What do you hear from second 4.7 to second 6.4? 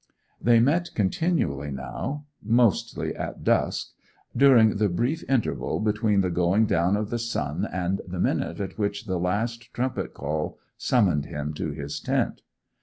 the brief interval between the